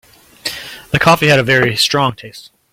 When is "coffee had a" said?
0.97-1.43